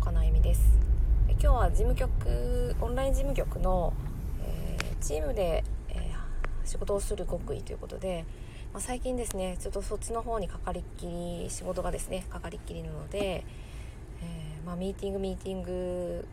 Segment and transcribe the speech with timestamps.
[0.00, 0.62] 金恵美です。
[1.28, 3.92] 今日は事務局オンライン事務局の、
[4.42, 8.24] えー、チームで、えー、仕事をする極意ということで、
[8.72, 16.26] まあ、最近ですねちょっとそっちの方にかかりっきり仕事がですねかかりっきりなので、えー、まあ、ミーティングミーティング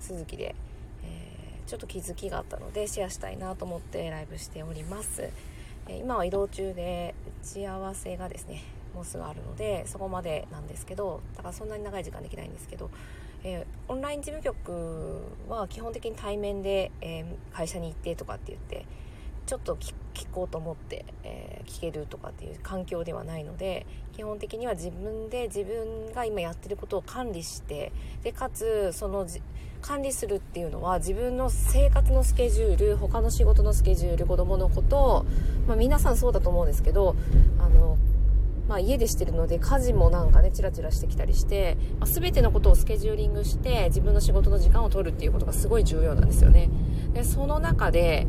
[0.00, 0.56] 続きで、
[1.04, 5.30] えちょっと気づきがあったのでシェアしたいなと思ってライブしております、
[5.86, 7.14] え今は移動中で
[7.44, 8.64] 打ち合わせがですね
[8.94, 12.90] もうすぐあるのでそこまでなんですけどだからそんなに長い時間できないんですけど、
[13.44, 18.86] えー、オンライン事務局は基本的に対面で、えー、会社に行ってとかって言って
[19.46, 19.94] ちょっと聞
[20.30, 29.26] こうと思って、えー、聞けるとかっていう環境ではないので基本的には自分で自分が今やってることを管理してでかつその
[29.80, 35.26] 管理するっていうのは自分の生活のスケジュール他の仕事のスケジュール子供のこと、
[35.66, 37.16] まあ、皆さんそうだと思うんですけど
[37.58, 37.98] あの
[38.68, 46.70] まあ、家でしてるので家事もなんかねチラチラしてきたりして、まあ、全てのことをスケジューリングして自分の仕事の時間を取るっていうことがすごい重要なんですよね。
[47.12, 48.26] でその中で、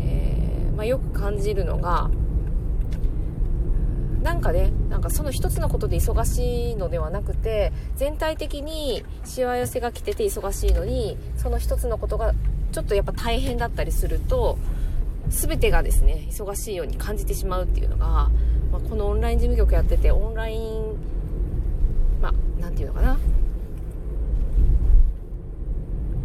[0.00, 2.10] えー、まあ、よく感じるのが
[4.22, 12.32] なんかねなんかその一つのことで忙しいのではなくて全体的にしわ寄せが来てて忙しいのにその一つのことが
[12.72, 14.58] ちょっとやっぱ大変だったりすると
[15.28, 18.30] 全てがですね忙しいように感じてしまうっていうのが
[18.74, 20.96] まあ、このオンライン事務局やっててオンライン
[22.20, 23.18] まあ何て言うのかな。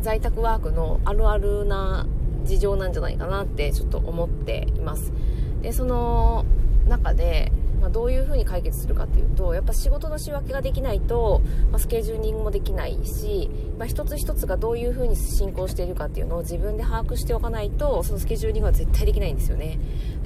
[0.01, 2.07] 在宅ワークのあるあるな
[2.45, 5.13] 事情なんじゃないかなってちょっと思っています。
[5.61, 6.43] でその
[6.87, 19.77] 中で、まあ、どういうふうに解決するかっていうとやっぱ仕事の仕分けができないと、まあ、スケジューリングもできないし、まあ、一つ一つがどういうふうに進行しているかっていうのを自分で把握しておかないとそのスケジューリングは絶対できないんですよね。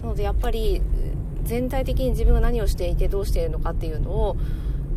[0.01, 0.81] なのでやっぱり
[1.43, 4.37] 全体的に自分が何をしていてどうしているのかっていうのを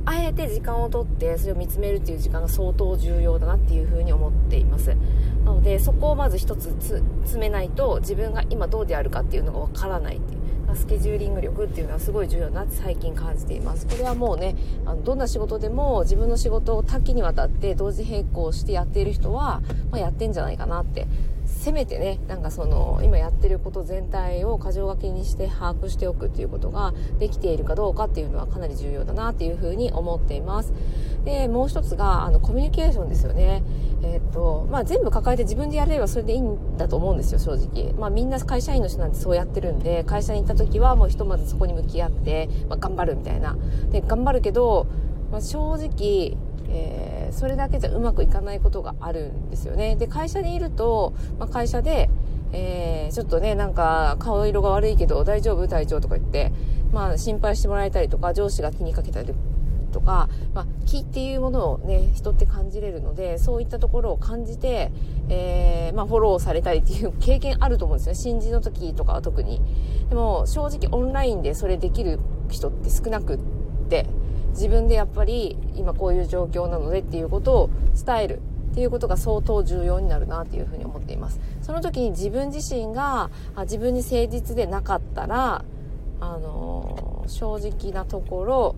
[0.04, 4.96] あえて時間をとってそれを見つめるっていう時間が相当重要だなっていうふうに思っています。
[5.44, 10.40] なのでそこをまず一つ詰めないと自分が今どうであるかっていうのがわからないっていう。
[10.74, 13.86] スケジューリング力っていうのはすごい重要だなって最近感じています。
[13.86, 21.06] これはもうねあのどんな仕事でも自分の仕事を多岐にわたって同時並行してやっている人は、まあ、やってんじゃないかなって
[21.46, 30.72] せめてねなんかその今やってること全体を箇条書きにして把握しておくっていうことができているかどうかっていうのはかなり重要だなっていうふうに思っています。
[31.24, 33.62] でもう一つがあのコミュニケーションですよね。
[34.02, 43.56] えー、っとまあ、全部抱えて自分でやれればそれでいいんだと思うんですよ正直、まあ、みんな会社員の人なんてそうやってるんで会社に行った時はもうひとまずそこに向き合って、まあ、頑張るみたいな。
[43.90, 44.86] で頑張るけど、
[45.32, 46.36] まあ、正直
[46.68, 49.96] えー、それだけじゃうまくいかないことがあるんですよね。
[49.96, 52.10] で、会社にいると、まあ、会社で、
[52.52, 55.68] えー、ちょっとね、なんか顔色が悪いけど大丈夫？
[55.68, 56.52] 隊長とか言って、
[56.92, 59.32] まあ心配してもらえたりとか、上司が気にかけたり
[59.96, 64.92] とか、まあ、気っていうものをね、人って感じれるので、そういったところを感じて、
[65.30, 68.14] えー、まあ、フォローされたりっていう 経験あると思うんですよ。
[68.14, 69.60] 新人の時とかは特に。
[70.10, 73.38] でも、正直オンラインでそれできる人って少なくっ
[73.88, 74.06] て、
[74.56, 78.40] 自分でやっぱり今こういう状況なのでっていうことを伝える
[78.72, 81.40] っていうことが相当重要になるなっていうふうに思っています。
[81.62, 83.30] その時に自分自身が
[83.60, 85.64] 自分に誠実でなかったら
[86.20, 88.76] あのー、正直なところ、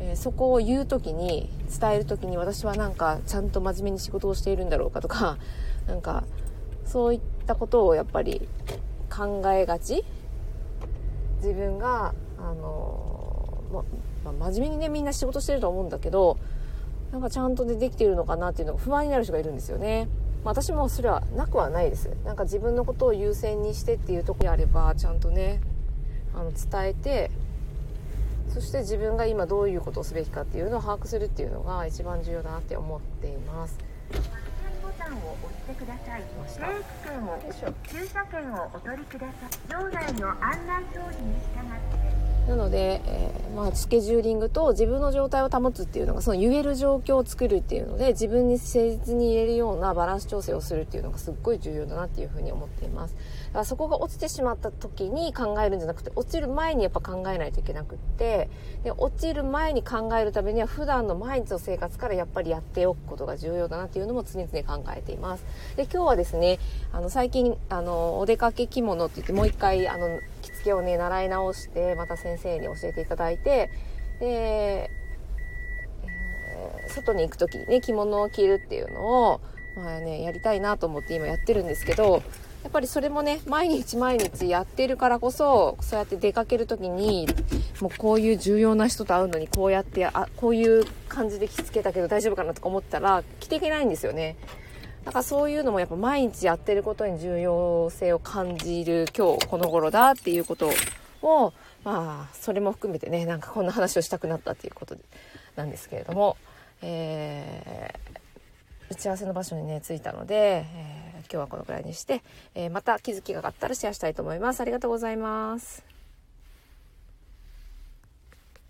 [0.00, 1.48] えー、そこを言う時に
[1.80, 5.38] 伝える時に私はなんかちゃんと真面目に仕事をしているんだろうかとか
[5.88, 6.24] なんか
[6.84, 8.46] そういったことをやっぱり
[9.10, 10.04] 考えがち。
[11.36, 16.38] 自分があのーまあ、真面目にねみんな仕事してると思うんだけど
[17.12, 20.08] なんかちゃんとでできているのかなっていうのが不安になる人がいるんですよね。
[20.44, 22.10] まあ、私もそれはなくはないです。
[22.24, 25.60] なんか自分のことを優先にしてっていうとこであればちゃんとね
[26.34, 27.30] あの伝えて
[28.48, 33.78] そして自分が今どういうことをすべきかっていうのを把握するっていうのが一番重要だなって思っています。
[34.82, 36.22] ボタンを押してください。
[37.90, 39.68] 駐車券をお取りください。
[39.68, 53.14] 場内の案内表示に従ってなので、えー、まあ、スケジューリングと自分の状態を保つっていうのが、その言える状況を作るっていうので、自分に誠実に言えるようなバランス調整をするっていうのがすっごい重要だなっていうふうに思っています。
[53.14, 58.48] だからそこが落ちてしまった時に考えるんじゃなくて、落ちる前にやっぱ考えないといけなくって、
[58.84, 65.44] で、落ちる前に考えるためには普段の毎日の生活からやっぱりやっておくことが重要だなっていうのも常々考えています。
[65.76, 66.60] で、今日はですね、
[66.92, 70.20] あの、最近、あの、お出かけ着物って言ってもう一回、あの、
[70.66, 73.70] けをね、習い直して、また先生に教えていただいて、
[74.20, 79.40] で、えー、外に行く時にね、着物を着るっていうのを、
[79.76, 82.22] まあね、やりたいなと思って今やってるんですけど、
[82.62, 87.28] やっぱりそれもね毎日毎日やってるからこそそうやって出かける時に
[87.80, 94.34] もうこういう重要な人と会うのにこうやってあこういう感じで着付けたけど大丈夫かなとか思ったら着ていけないんですよね。
[95.06, 100.68] だからそういうのもやっぱ毎日やってることに重要性を感じる今日この頃だっていうこと
[101.22, 101.52] を
[101.84, 104.96] まあそれも含めてねなんかこんな話をしたくなったっていうこと
[105.54, 106.36] なんですけれども、
[106.82, 112.22] えー、打ち合わせの場所にね着いたので、えー、今日はこのくらいにして、
[112.56, 114.60] えー、また気づきがあったらシェアしたいと思います。
[114.60, 115.95] ありがとうございます。